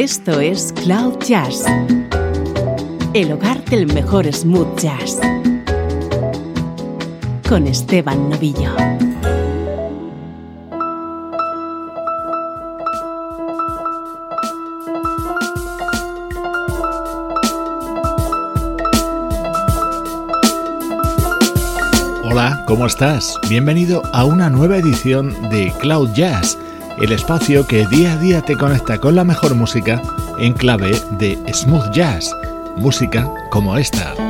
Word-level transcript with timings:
Esto 0.00 0.38
es 0.38 0.72
Cloud 0.84 1.18
Jazz, 1.26 1.64
el 3.14 3.32
hogar 3.32 3.64
del 3.64 3.92
mejor 3.92 4.32
smooth 4.32 4.78
jazz, 4.78 5.18
con 7.48 7.66
Esteban 7.66 8.30
Novillo. 8.30 8.70
Hola, 22.22 22.62
¿cómo 22.68 22.86
estás? 22.86 23.34
Bienvenido 23.48 24.02
a 24.12 24.24
una 24.24 24.48
nueva 24.48 24.76
edición 24.76 25.34
de 25.50 25.72
Cloud 25.80 26.10
Jazz 26.14 26.56
el 27.00 27.12
espacio 27.12 27.66
que 27.66 27.86
día 27.86 28.12
a 28.12 28.16
día 28.16 28.42
te 28.42 28.56
conecta 28.56 28.98
con 28.98 29.14
la 29.14 29.24
mejor 29.24 29.54
música 29.54 30.02
en 30.38 30.52
clave 30.52 31.00
de 31.18 31.38
smooth 31.52 31.90
jazz, 31.92 32.34
música 32.76 33.28
como 33.50 33.76
esta. 33.76 34.27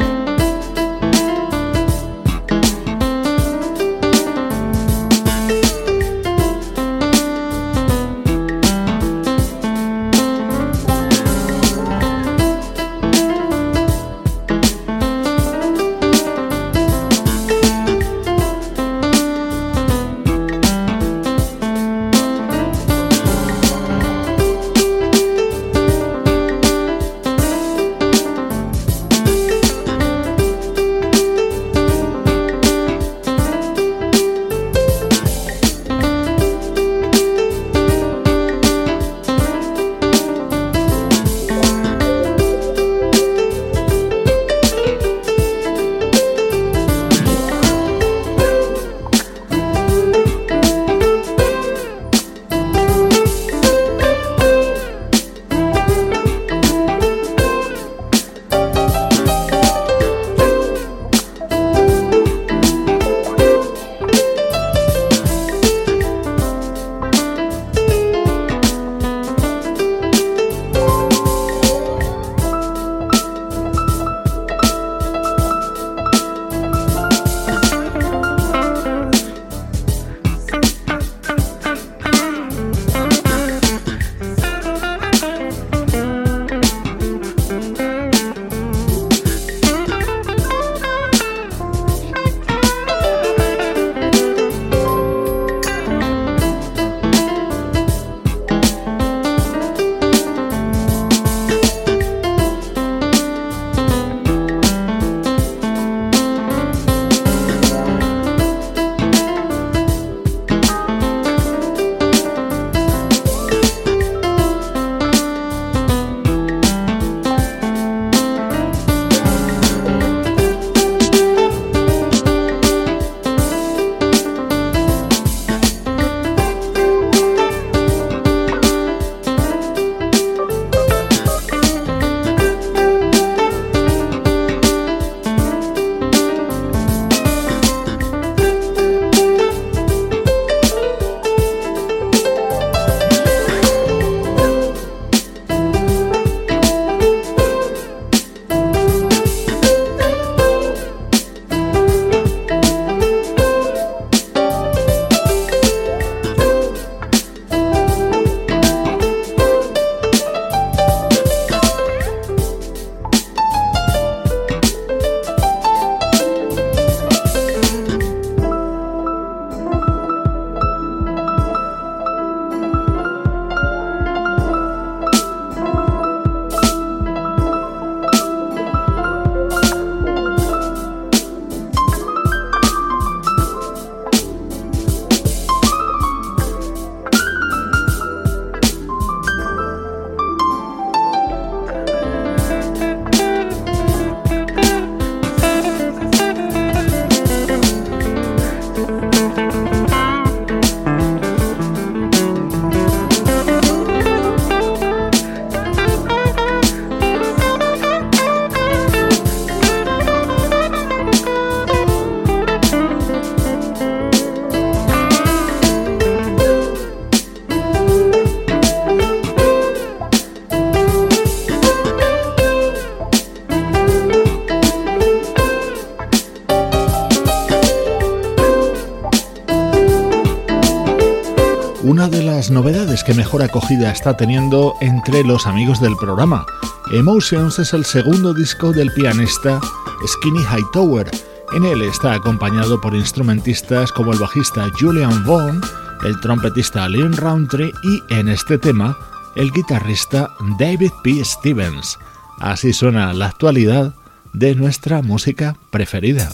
Mejor 233.29 233.43
acogida 233.43 233.93
está 233.93 234.17
teniendo 234.17 234.73
entre 234.81 235.23
los 235.23 235.47
amigos 235.47 235.83
del 235.83 235.95
programa. 235.97 236.47
Emotions 236.95 237.59
es 237.59 237.75
el 237.75 237.85
segundo 237.85 238.33
disco 238.33 238.73
del 238.73 238.91
pianista 238.95 239.61
Skinny 240.07 240.43
Hightower. 240.45 241.11
En 241.53 241.67
él 241.67 241.83
está 241.83 242.15
acompañado 242.15 242.81
por 242.81 242.95
instrumentistas 242.95 243.93
como 243.93 244.15
el 244.15 244.19
bajista 244.19 244.71
Julian 244.81 245.27
Vaughn, 245.27 245.61
el 246.07 246.19
trompetista 246.21 246.89
Leon 246.89 247.15
Roundtree 247.19 247.71
y, 247.83 248.15
en 248.15 248.31
este 248.31 248.57
tema, 248.57 248.97
el 249.37 249.53
guitarrista 249.53 250.31
David 250.59 250.93
P. 251.05 251.23
Stevens. 251.23 251.99
Así 252.39 252.73
suena 252.73 253.13
la 253.13 253.27
actualidad 253.27 253.93
de 254.33 254.55
nuestra 254.55 255.03
música 255.03 255.55
preferida. 255.71 256.33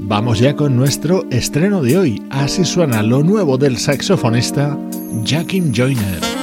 Vamos 0.00 0.40
ya 0.40 0.56
con 0.56 0.74
nuestro 0.74 1.24
estreno 1.30 1.82
de 1.82 1.98
hoy. 1.98 2.17
Así 2.38 2.64
suena 2.64 3.02
lo 3.02 3.22
nuevo 3.22 3.58
del 3.58 3.78
saxofonista 3.78 4.78
Jackie 5.24 5.72
Joyner. 5.74 6.37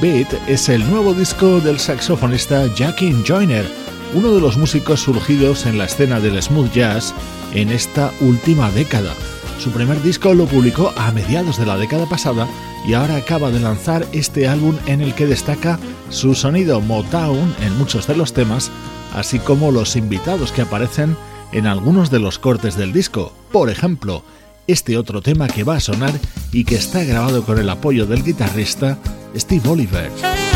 Beat 0.00 0.32
es 0.46 0.68
el 0.68 0.88
nuevo 0.88 1.12
disco 1.12 1.60
del 1.60 1.80
saxofonista 1.80 2.72
Jackie 2.76 3.12
Joyner, 3.26 3.66
uno 4.14 4.32
de 4.32 4.40
los 4.40 4.56
músicos 4.56 5.00
surgidos 5.00 5.66
en 5.66 5.76
la 5.76 5.86
escena 5.86 6.20
del 6.20 6.40
smooth 6.40 6.70
jazz 6.72 7.12
en 7.52 7.70
esta 7.70 8.12
última 8.20 8.70
década. 8.70 9.12
Su 9.58 9.72
primer 9.72 10.00
disco 10.02 10.34
lo 10.34 10.46
publicó 10.46 10.92
a 10.96 11.10
mediados 11.10 11.58
de 11.58 11.66
la 11.66 11.76
década 11.76 12.06
pasada 12.06 12.46
y 12.86 12.94
ahora 12.94 13.16
acaba 13.16 13.50
de 13.50 13.58
lanzar 13.58 14.06
este 14.12 14.46
álbum 14.46 14.76
en 14.86 15.00
el 15.00 15.14
que 15.16 15.26
destaca 15.26 15.80
su 16.10 16.36
sonido 16.36 16.80
Motown 16.80 17.56
en 17.60 17.76
muchos 17.76 18.06
de 18.06 18.16
los 18.16 18.32
temas, 18.32 18.70
así 19.14 19.40
como 19.40 19.72
los 19.72 19.96
invitados 19.96 20.52
que 20.52 20.62
aparecen 20.62 21.16
en 21.50 21.66
algunos 21.66 22.08
de 22.10 22.20
los 22.20 22.38
cortes 22.38 22.76
del 22.76 22.92
disco. 22.92 23.32
Por 23.50 23.68
ejemplo, 23.68 24.22
este 24.68 24.96
otro 24.96 25.22
tema 25.22 25.48
que 25.48 25.64
va 25.64 25.76
a 25.76 25.80
sonar 25.80 26.12
y 26.52 26.62
que 26.64 26.76
está 26.76 27.02
grabado 27.02 27.44
con 27.44 27.58
el 27.58 27.68
apoyo 27.68 28.06
del 28.06 28.22
guitarrista 28.22 28.98
Steve 29.36 29.68
Oliver. 29.68 30.47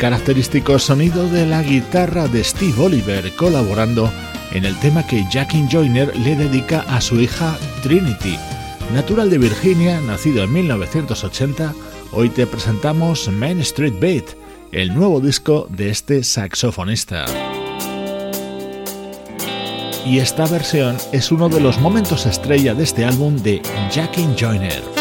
Característico 0.00 0.78
sonido 0.78 1.28
de 1.28 1.44
la 1.44 1.62
guitarra 1.62 2.26
de 2.26 2.42
Steve 2.42 2.82
Oliver 2.82 3.36
colaborando 3.36 4.10
en 4.50 4.64
el 4.64 4.74
tema 4.80 5.06
que 5.06 5.26
Jackie 5.30 5.68
Joyner 5.70 6.16
le 6.16 6.36
dedica 6.36 6.80
a 6.88 7.02
su 7.02 7.20
hija 7.20 7.58
Trinity. 7.82 8.38
Natural 8.94 9.28
de 9.28 9.36
Virginia, 9.36 10.00
nacido 10.00 10.42
en 10.42 10.54
1980, 10.54 11.74
hoy 12.12 12.30
te 12.30 12.46
presentamos 12.46 13.28
Main 13.28 13.60
Street 13.60 13.92
Beat, 14.00 14.24
el 14.72 14.94
nuevo 14.94 15.20
disco 15.20 15.66
de 15.68 15.90
este 15.90 16.24
saxofonista. 16.24 17.26
Y 20.06 20.18
esta 20.18 20.46
versión 20.46 20.96
es 21.12 21.30
uno 21.30 21.50
de 21.50 21.60
los 21.60 21.78
momentos 21.78 22.24
estrella 22.24 22.72
de 22.72 22.84
este 22.84 23.04
álbum 23.04 23.36
de 23.36 23.60
Jackie 23.92 24.26
Joyner. 24.34 24.99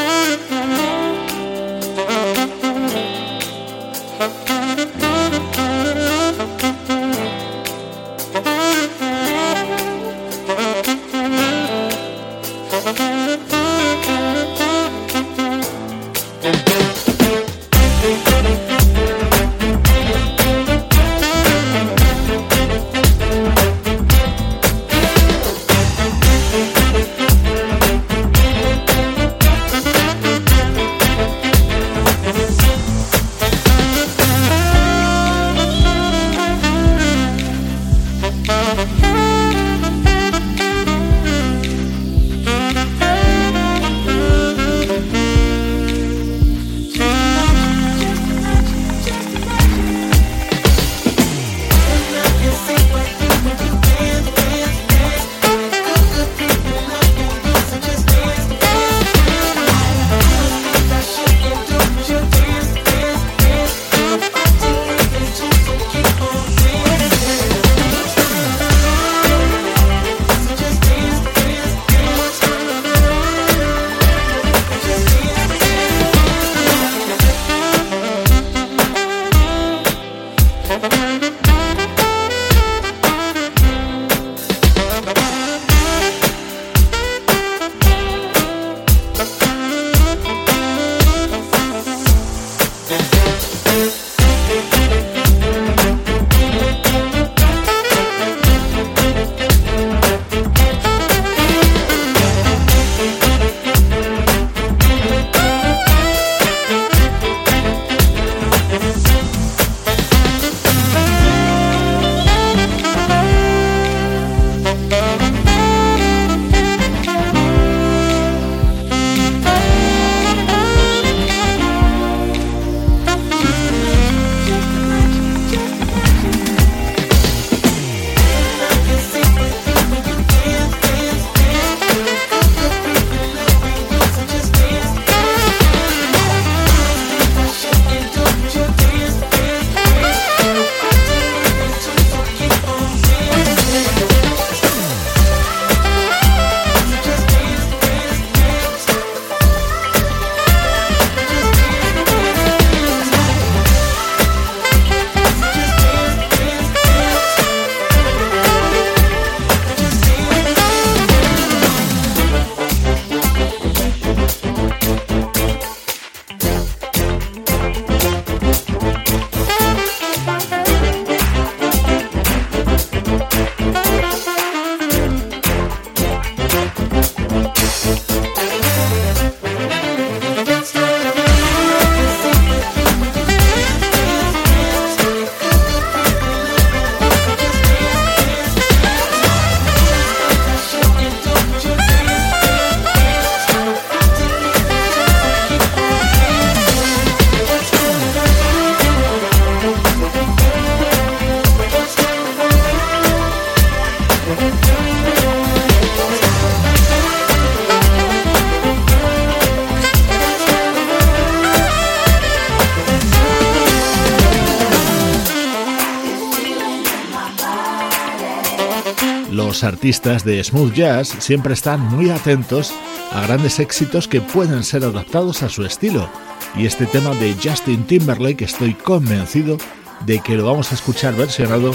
Artistas 219.70 220.26
de 220.26 220.44
smooth 220.44 220.74
jazz 220.74 221.08
siempre 221.20 221.54
están 221.54 221.80
muy 221.80 222.10
atentos 222.10 222.74
a 223.12 223.22
grandes 223.22 223.60
éxitos 223.60 224.08
que 224.08 224.20
pueden 224.20 224.64
ser 224.64 224.84
adaptados 224.84 225.44
a 225.44 225.50
su 225.50 225.64
estilo, 225.64 226.10
y 226.56 226.66
este 226.66 226.86
tema 226.88 227.12
de 227.16 227.36
Justin 227.42 227.86
Timberlake 227.86 228.46
estoy 228.46 228.74
convencido 228.74 229.58
de 230.06 230.20
que 230.20 230.36
lo 230.36 230.46
vamos 230.46 230.72
a 230.72 230.76
escuchar 230.76 231.16
versionado 231.16 231.74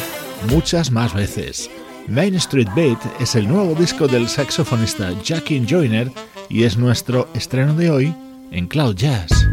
muchas 0.50 0.90
más 0.90 1.14
veces. 1.14 1.70
Main 2.08 2.34
Street 2.34 2.68
Beat 2.74 2.98
es 3.20 3.34
el 3.36 3.48
nuevo 3.48 3.74
disco 3.74 4.08
del 4.08 4.28
saxofonista 4.28 5.12
Jackie 5.22 5.64
Joyner 5.66 6.10
y 6.48 6.64
es 6.64 6.76
nuestro 6.76 7.28
estreno 7.34 7.74
de 7.74 7.90
hoy 7.90 8.14
en 8.50 8.66
Cloud 8.66 8.96
Jazz. 8.96 9.48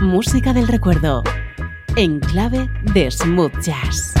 Música 0.00 0.52
del 0.52 0.68
recuerdo 0.68 1.22
en 1.96 2.20
clave 2.20 2.68
de 2.92 3.10
smooth 3.10 3.58
jazz. 3.60 4.14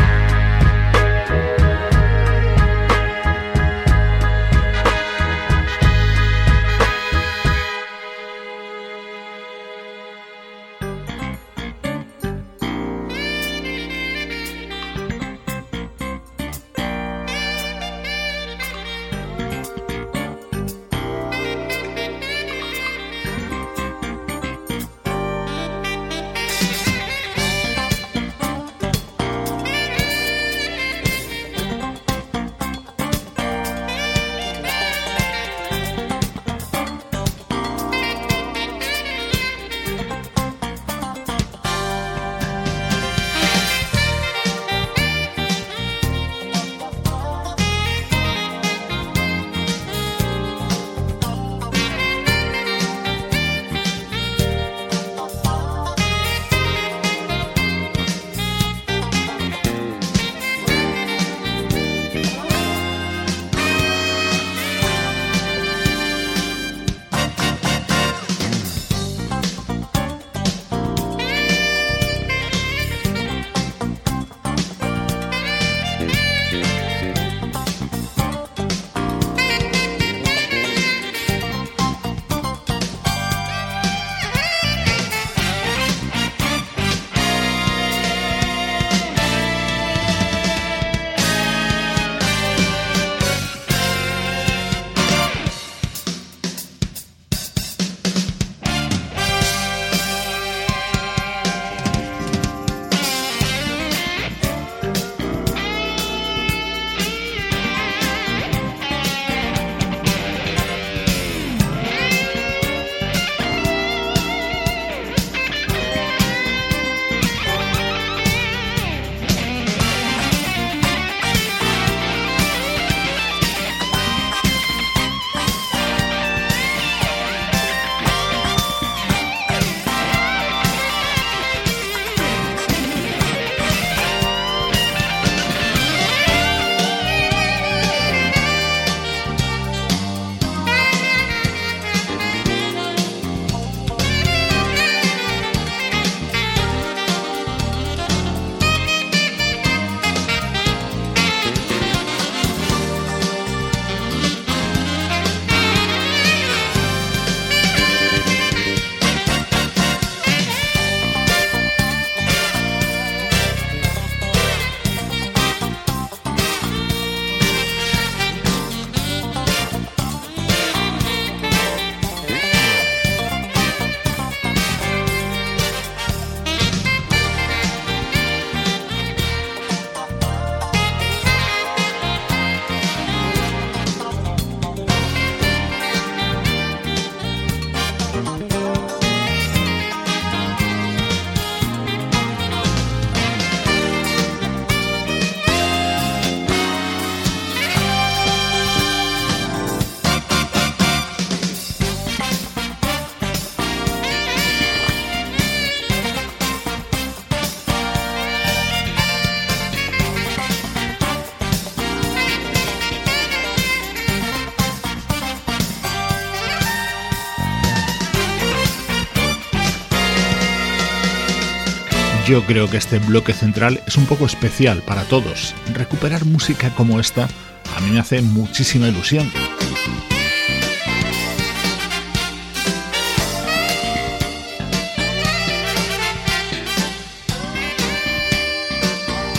Yo 222.28 222.44
creo 222.44 222.68
que 222.68 222.76
este 222.76 222.98
bloque 222.98 223.32
central 223.32 223.80
es 223.86 223.96
un 223.96 224.04
poco 224.04 224.26
especial 224.26 224.82
para 224.82 225.04
todos. 225.04 225.54
Recuperar 225.72 226.26
música 226.26 226.68
como 226.74 227.00
esta 227.00 227.26
a 227.74 227.80
mí 227.80 227.90
me 227.90 228.00
hace 228.00 228.20
muchísima 228.20 228.86
ilusión. 228.86 229.32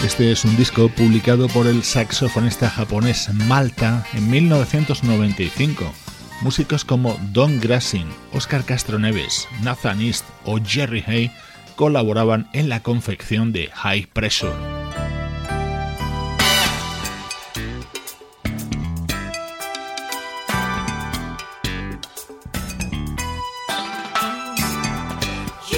Este 0.03 0.31
es 0.31 0.43
un 0.43 0.57
disco 0.57 0.89
publicado 0.89 1.47
por 1.47 1.67
el 1.67 1.83
saxofonista 1.83 2.71
japonés 2.71 3.31
Malta 3.45 4.03
en 4.13 4.31
1995. 4.31 5.93
Músicos 6.41 6.85
como 6.85 7.19
Don 7.33 7.59
Grassing, 7.59 8.09
Oscar 8.33 8.63
Castro 8.63 8.97
Neves, 8.97 9.47
Nathan 9.61 10.01
East 10.01 10.25
o 10.43 10.57
Jerry 10.59 11.03
Hay 11.05 11.31
colaboraban 11.79 12.49
en 12.51 12.67
la 12.67 12.83
confección 12.83 13.53
de 13.53 13.67
High 13.67 14.07
Pressure. 14.11 14.51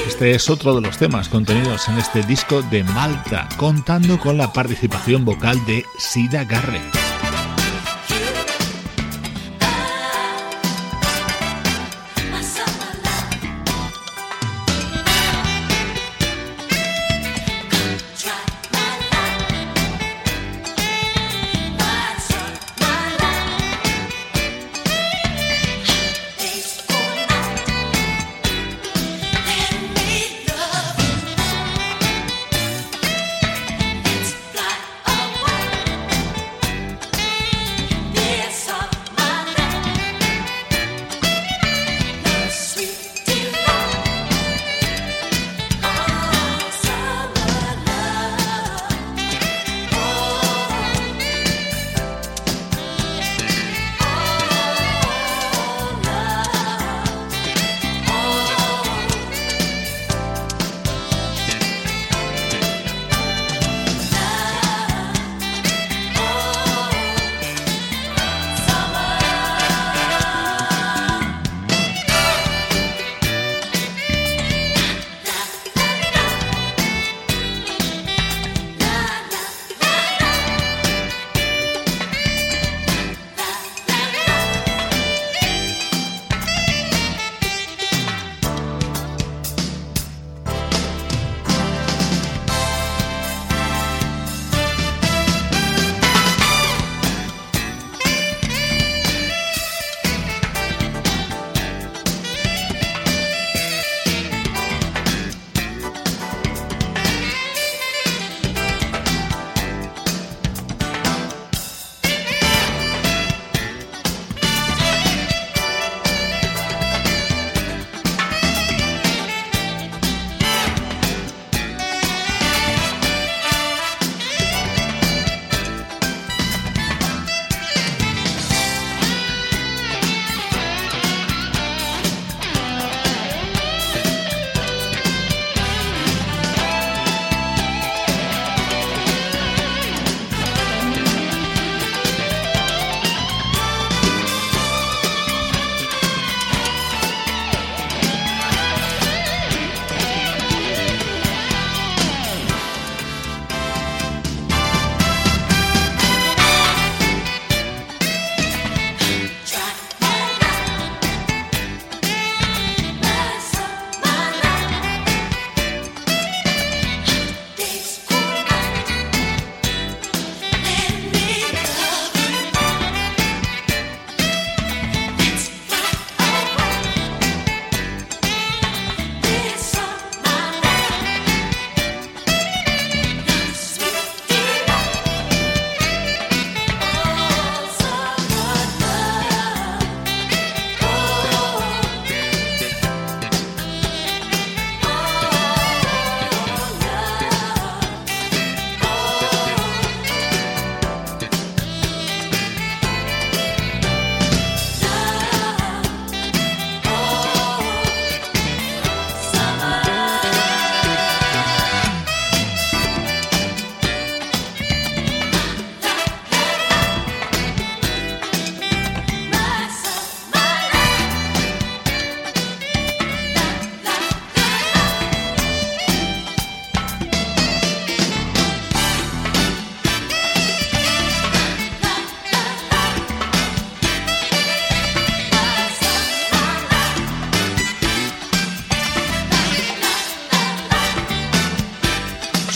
Este 0.07 0.31
es 0.31 0.49
otro 0.49 0.73
de 0.73 0.81
los 0.81 0.97
temas 0.97 1.29
contenidos 1.29 1.87
en 1.87 1.99
este 1.99 2.23
disco 2.23 2.63
de 2.63 2.83
Malta, 2.83 3.47
contando 3.57 4.17
con 4.19 4.39
la 4.39 4.51
participación 4.51 5.23
vocal 5.23 5.63
de 5.67 5.85
Sida 5.99 6.45
Garrett. 6.45 7.00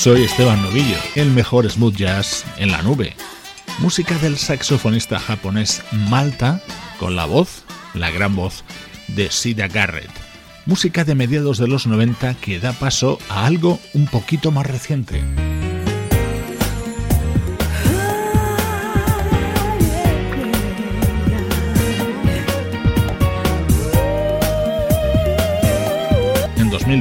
Soy 0.06 0.22
Esteban 0.22 0.62
Novillo, 0.62 0.98
el 1.16 1.32
mejor 1.32 1.68
smooth 1.68 1.96
jazz 1.96 2.46
en 2.60 2.70
la 2.70 2.84
nube. 2.84 3.16
Música 3.80 4.16
del 4.20 4.38
saxofonista 4.38 5.18
japonés 5.18 5.82
Malta 6.12 6.62
con 7.00 7.16
la 7.16 7.26
voz, 7.26 7.64
la 7.96 8.12
gran 8.12 8.36
voz, 8.36 8.64
de 9.08 9.32
Sida 9.32 9.68
Garrett. 9.68 10.12
Música 10.68 11.06
de 11.06 11.16
mediados 11.16 11.58
de 11.58 11.68
los 11.68 11.88
90 11.88 12.36
que 12.36 12.60
da 12.60 12.74
paso 12.74 13.18
a 13.30 13.48
algo 13.48 13.80
un 13.96 14.06
poquito 14.06 14.52
más 14.52 14.68
reciente. 14.68 15.24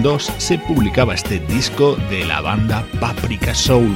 2002 0.03 0.33
se 0.39 0.59
publicaba 0.59 1.15
este 1.15 1.39
disco 1.41 1.97
de 2.11 2.25
la 2.25 2.41
banda 2.41 2.85
Paprika 3.01 3.55
Soul. 3.55 3.95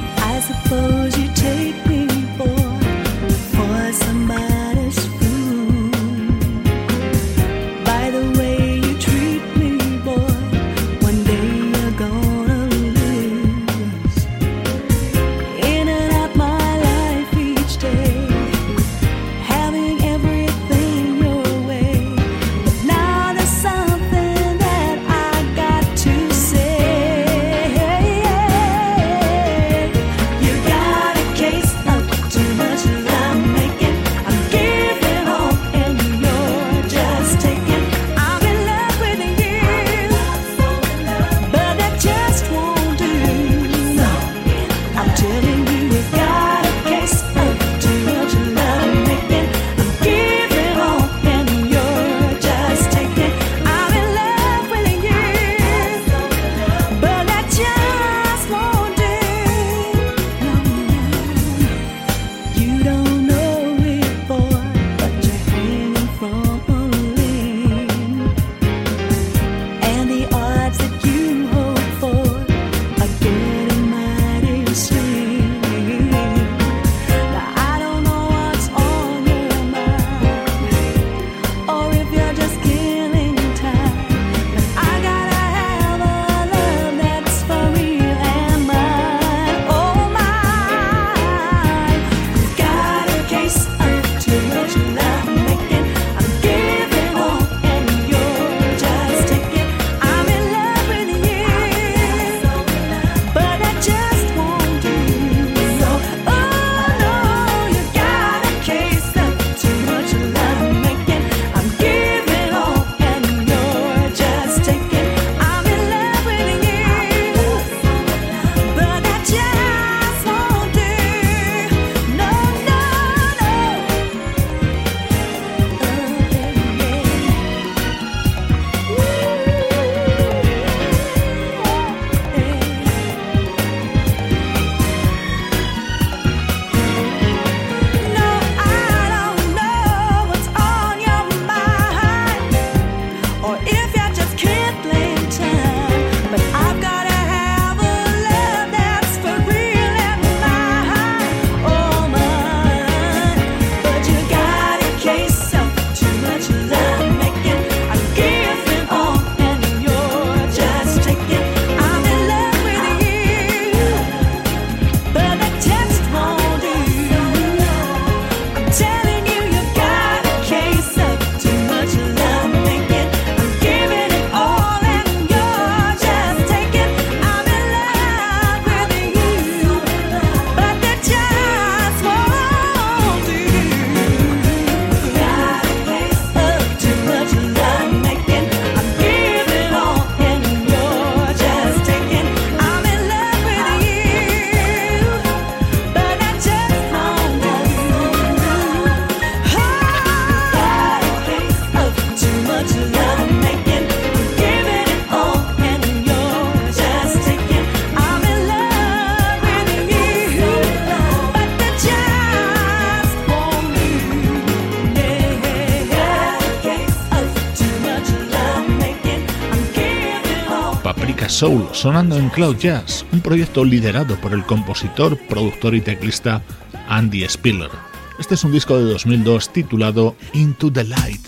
Sonando 221.73 222.17
en 222.17 222.29
Cloud 222.31 222.57
Jazz, 222.57 223.05
un 223.13 223.21
proyecto 223.21 223.65
liderado 223.65 224.17
por 224.21 224.33
el 224.33 224.45
compositor, 224.45 225.19
productor 225.29 225.75
y 225.75 225.81
teclista 225.81 226.43
Andy 226.89 227.29
Spiller. 227.29 227.71
Este 228.19 228.35
es 228.35 228.45
un 228.45 228.53
disco 228.53 228.77
de 228.77 228.85
2002 228.85 229.53
titulado 229.53 230.17
Into 230.33 230.73
the 230.73 230.85
Light. 230.85 231.21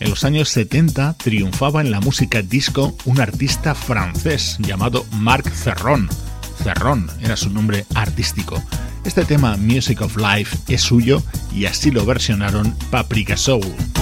En 0.00 0.10
los 0.10 0.24
años 0.24 0.48
70 0.50 1.14
triunfaba 1.14 1.80
en 1.80 1.90
la 1.90 2.00
música 2.00 2.42
disco 2.42 2.96
un 3.04 3.20
artista 3.20 3.74
francés 3.74 4.56
llamado 4.60 5.04
Marc 5.12 5.50
Cerron. 5.50 6.08
Cerron 6.62 7.10
era 7.20 7.36
su 7.36 7.50
nombre 7.50 7.84
artístico. 7.94 8.62
Este 9.04 9.24
tema 9.24 9.56
Music 9.58 10.00
of 10.00 10.16
Life 10.16 10.56
es 10.68 10.80
suyo 10.80 11.22
y 11.54 11.66
así 11.66 11.90
lo 11.90 12.06
versionaron 12.06 12.74
Paprika 12.90 13.36
Soul. 13.36 13.93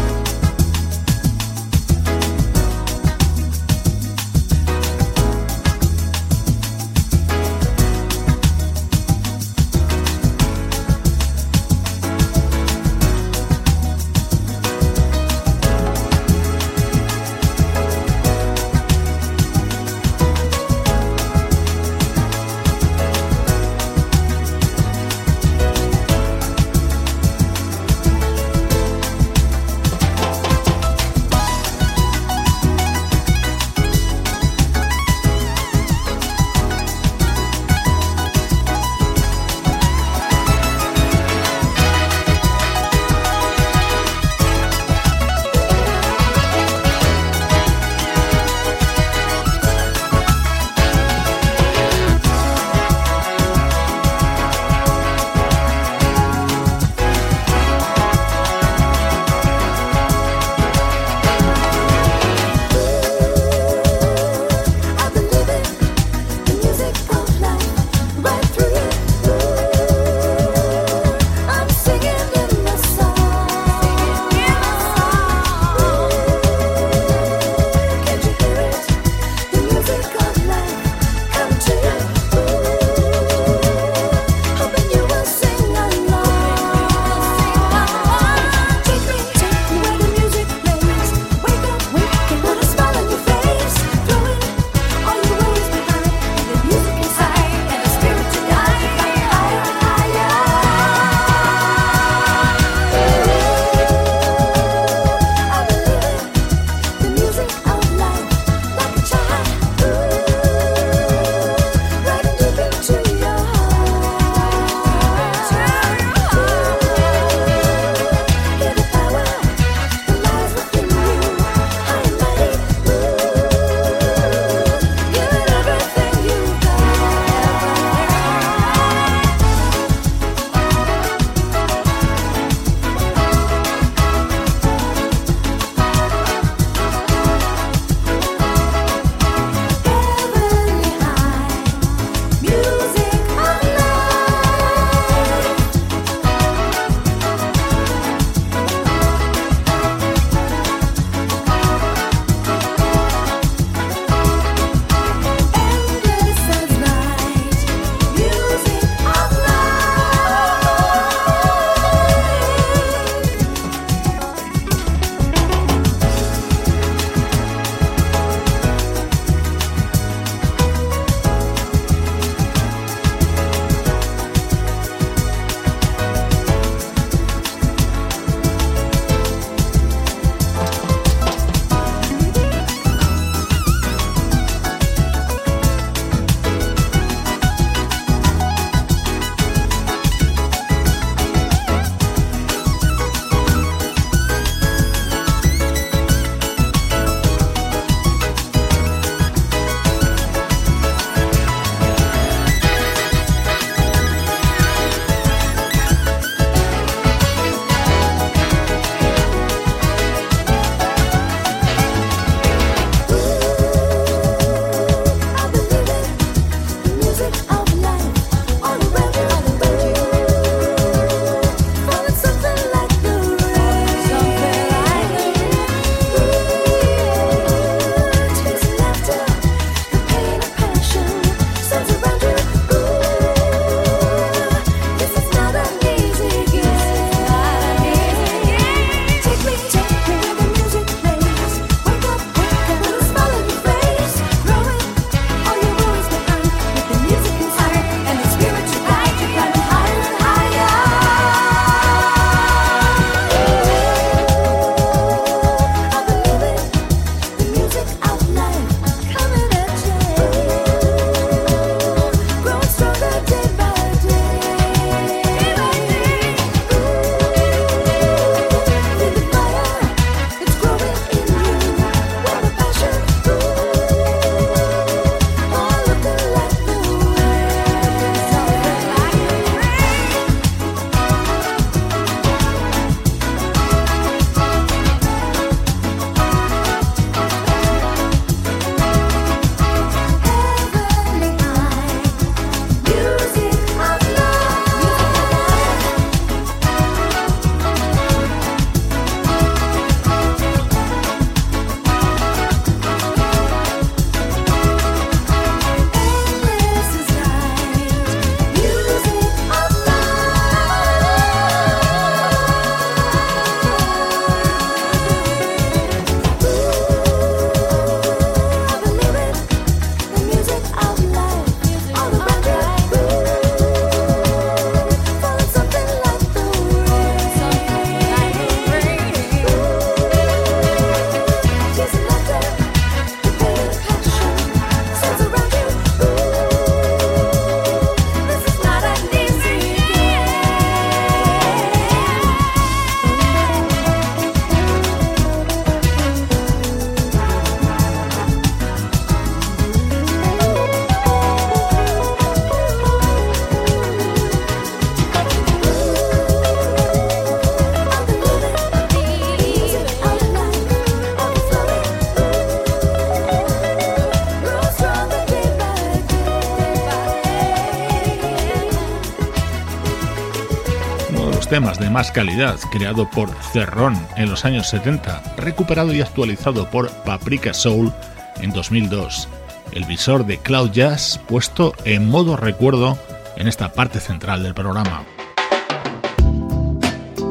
Temas 371.52 371.78
de 371.78 371.90
más 371.90 372.10
calidad, 372.10 372.58
creado 372.70 373.10
por 373.10 373.28
Cerrón 373.52 373.94
en 374.16 374.30
los 374.30 374.46
años 374.46 374.68
70, 374.70 375.34
recuperado 375.36 375.92
y 375.92 376.00
actualizado 376.00 376.70
por 376.70 376.90
Paprika 377.04 377.52
Soul 377.52 377.92
en 378.40 378.52
2002. 378.52 379.28
El 379.72 379.84
visor 379.84 380.24
de 380.24 380.38
Cloud 380.38 380.70
Jazz 380.70 381.20
puesto 381.28 381.74
en 381.84 382.08
modo 382.08 382.38
recuerdo 382.38 382.96
en 383.36 383.48
esta 383.48 383.70
parte 383.74 384.00
central 384.00 384.42
del 384.42 384.54
programa. 384.54 385.04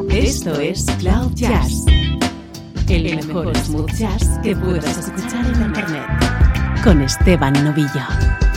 Esto 0.08 0.54
es 0.60 0.86
Cloud 1.00 1.32
Jazz, 1.34 1.84
el 2.88 3.26
mejor 3.26 3.56
smooth 3.56 3.90
jazz 3.90 4.38
que 4.44 4.54
puedas 4.54 4.98
escuchar 4.98 5.46
en 5.46 5.62
Internet, 5.62 6.06
con 6.84 7.02
Esteban 7.02 7.54
Novillo. 7.64 8.51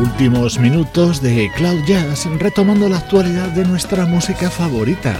Últimos 0.00 0.58
minutos 0.58 1.20
de 1.20 1.50
Cloud 1.56 1.84
Jazz 1.86 2.26
retomando 2.38 2.88
la 2.88 2.96
actualidad 2.96 3.48
de 3.48 3.66
nuestra 3.66 4.06
música 4.06 4.50
favorita. 4.50 5.14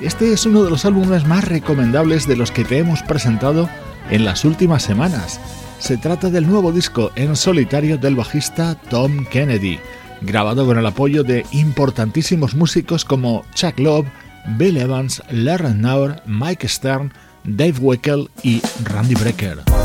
Este 0.00 0.32
es 0.32 0.46
uno 0.46 0.62
de 0.62 0.70
los 0.70 0.84
álbumes 0.84 1.26
más 1.26 1.44
recomendables 1.44 2.28
de 2.28 2.36
los 2.36 2.52
que 2.52 2.64
te 2.64 2.78
hemos 2.78 3.02
presentado 3.02 3.68
en 4.08 4.24
las 4.24 4.44
últimas 4.44 4.84
semanas. 4.84 5.40
Se 5.80 5.96
trata 5.96 6.30
del 6.30 6.46
nuevo 6.46 6.70
disco 6.70 7.10
en 7.16 7.34
solitario 7.34 7.98
del 7.98 8.14
bajista 8.14 8.76
Tom 8.76 9.24
Kennedy, 9.26 9.80
grabado 10.20 10.64
con 10.64 10.78
el 10.78 10.86
apoyo 10.86 11.24
de 11.24 11.44
importantísimos 11.50 12.54
músicos 12.54 13.04
como 13.04 13.44
Chuck 13.54 13.80
Love, 13.80 14.06
Bill 14.56 14.76
Evans, 14.76 15.22
Larry 15.30 15.74
Naur, 15.74 16.22
Mike 16.26 16.68
Stern, 16.68 17.12
Dave 17.42 17.78
Weckel 17.80 18.30
y 18.44 18.62
Randy 18.84 19.14
Brecker. 19.14 19.79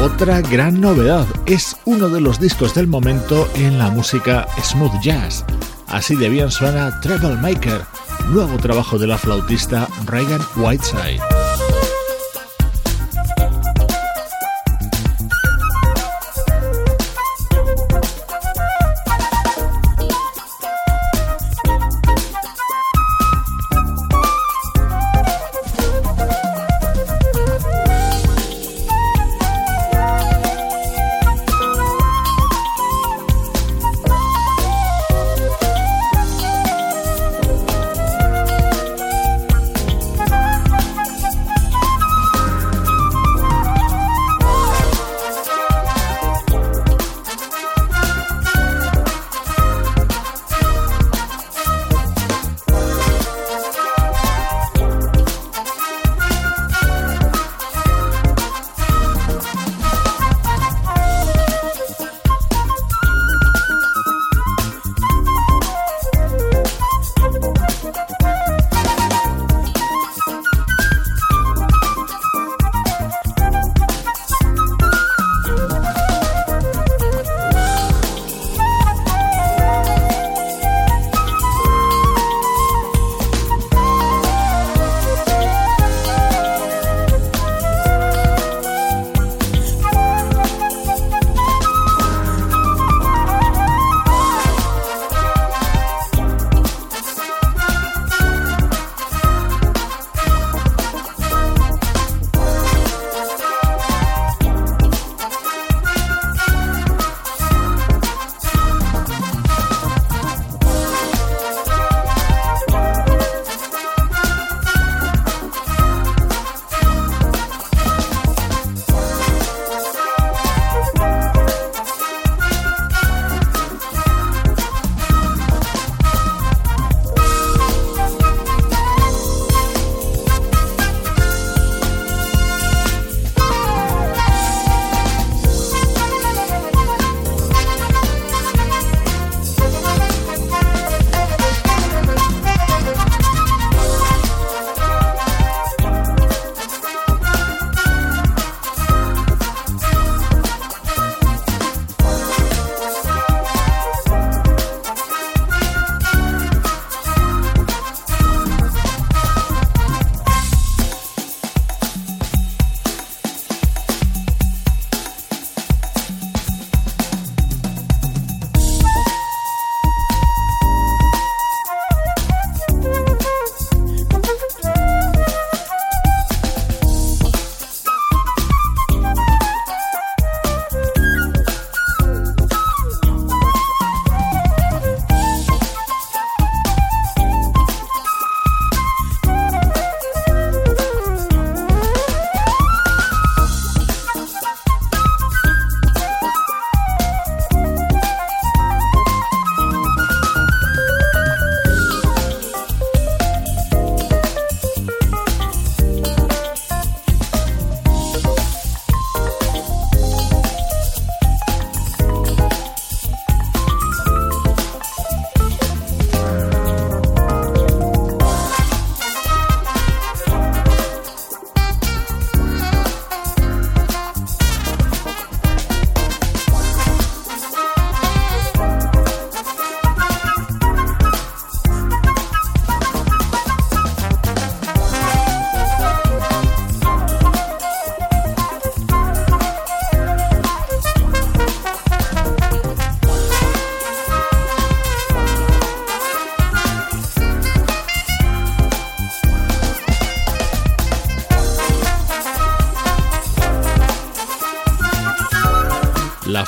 Otra 0.00 0.40
gran 0.42 0.80
novedad 0.80 1.26
es 1.46 1.76
uno 1.84 2.08
de 2.08 2.20
los 2.20 2.38
discos 2.38 2.72
del 2.72 2.86
momento 2.86 3.48
en 3.56 3.78
la 3.78 3.90
música 3.90 4.46
smooth 4.62 5.00
jazz. 5.02 5.44
Así 5.88 6.14
de 6.14 6.28
bien 6.28 6.52
suena 6.52 7.00
Treble 7.00 7.34
Maker, 7.34 7.82
nuevo 8.28 8.58
trabajo 8.58 8.96
de 8.96 9.08
la 9.08 9.18
flautista 9.18 9.88
Reagan 10.06 10.40
Whiteside. 10.56 11.47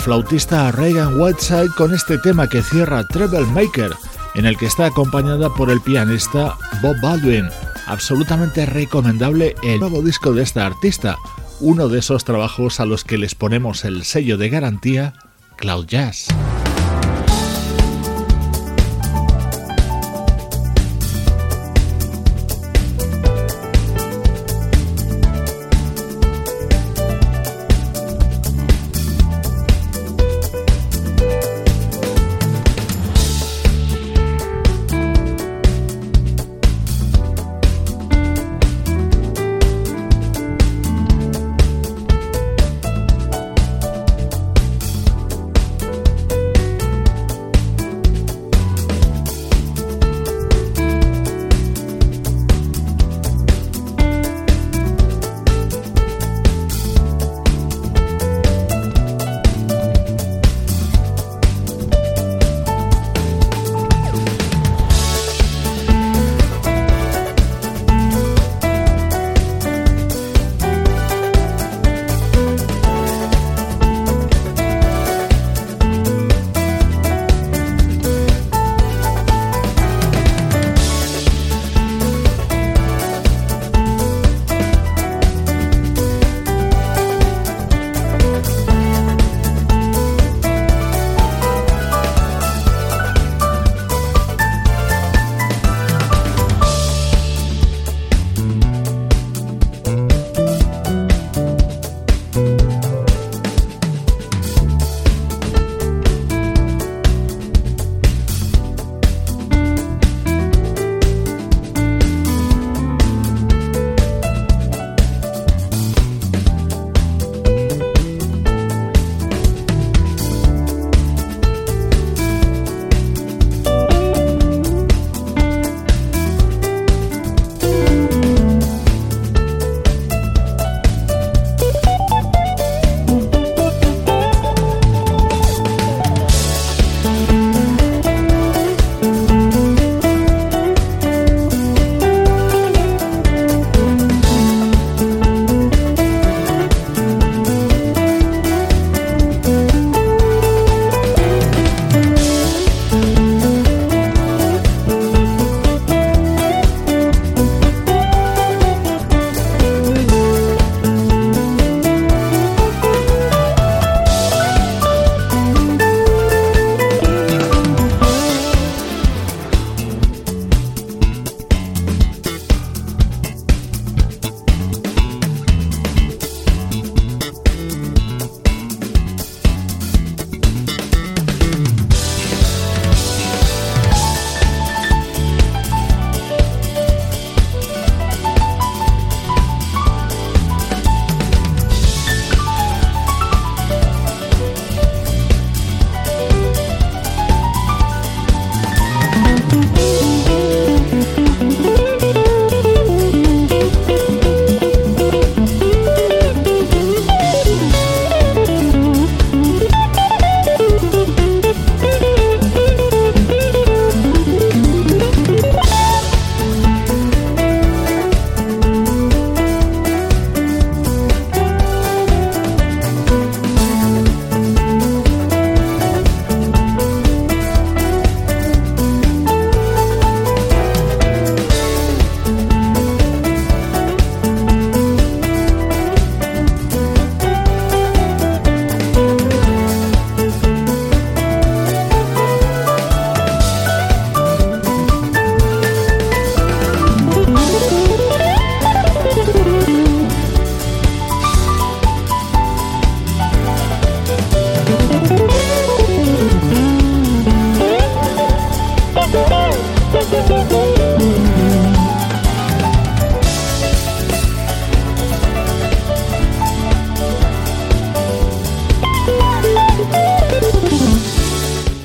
Flautista 0.00 0.72
Reagan 0.72 1.20
Whiteside 1.20 1.68
con 1.76 1.94
este 1.94 2.16
tema 2.18 2.48
que 2.48 2.62
cierra 2.62 3.04
Treble 3.04 3.44
Maker, 3.46 3.92
en 4.34 4.46
el 4.46 4.56
que 4.56 4.66
está 4.66 4.86
acompañada 4.86 5.50
por 5.50 5.70
el 5.70 5.80
pianista 5.82 6.56
Bob 6.80 6.96
Baldwin. 7.02 7.48
Absolutamente 7.86 8.64
recomendable 8.64 9.54
el 9.62 9.78
nuevo 9.78 10.00
disco 10.00 10.32
de 10.32 10.42
esta 10.42 10.64
artista, 10.64 11.18
uno 11.60 11.88
de 11.88 11.98
esos 11.98 12.24
trabajos 12.24 12.80
a 12.80 12.86
los 12.86 13.04
que 13.04 13.18
les 13.18 13.34
ponemos 13.34 13.84
el 13.84 14.04
sello 14.04 14.38
de 14.38 14.48
garantía 14.48 15.12
Cloud 15.56 15.86
Jazz. 15.86 16.28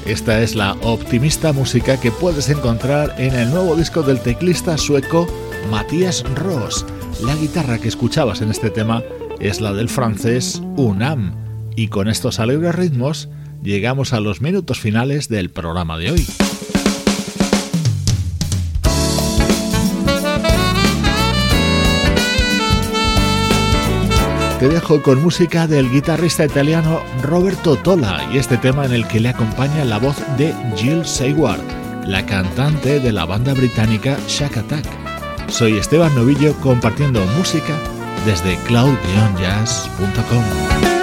Esta 0.06 0.44
es 0.44 0.54
la 0.54 0.74
optimista 0.84 1.52
música 1.52 2.00
que 2.00 2.12
puedes 2.12 2.50
encontrar 2.50 3.16
en 3.18 3.34
el 3.34 3.50
nuevo 3.50 3.76
disco 3.76 4.04
del 4.04 4.20
teclista 4.20 4.78
sueco 4.78 5.28
Matías 5.72 6.24
Ross. 6.36 6.86
La 7.24 7.36
guitarra 7.36 7.80
que 7.80 7.88
escuchabas 7.88 8.42
en 8.42 8.52
este 8.52 8.70
tema 8.70 9.02
es 9.40 9.62
la 9.62 9.74
del 9.74 9.90
francés 9.90 10.62
Unam. 10.78 11.34
Y 11.76 11.88
con 11.88 12.08
estos 12.08 12.40
alegres 12.40 12.76
ritmos 12.76 13.30
llegamos 13.64 14.14
a 14.14 14.20
los 14.20 14.42
minutos 14.42 14.80
finales 14.80 15.28
del 15.28 15.50
programa 15.50 15.98
de 15.98 16.12
hoy. 16.12 16.28
Te 24.66 24.74
dejo 24.74 25.04
con 25.04 25.22
música 25.22 25.68
del 25.68 25.92
guitarrista 25.92 26.44
italiano 26.44 27.04
Roberto 27.22 27.76
Tola 27.76 28.28
y 28.34 28.40
este 28.40 28.58
tema 28.58 28.84
en 28.84 28.94
el 28.94 29.08
que 29.08 29.20
le 29.20 29.30
acompaña 29.30 29.86
la 29.86 30.00
voz 30.00 30.16
de 30.38 30.56
Jill 30.76 31.06
Seward, 31.06 31.62
la 32.08 32.26
cantante 32.26 33.00
de 33.00 33.12
la 33.12 33.26
banda 33.26 33.54
británica 33.54 34.18
Shack 34.28 34.58
Attack. 34.58 34.88
Soy 35.50 35.78
Esteban 35.78 36.16
Novillo 36.16 36.56
compartiendo 36.62 37.24
música 37.38 37.78
desde 38.26 38.58
cloud-jazz.com. 38.64 40.95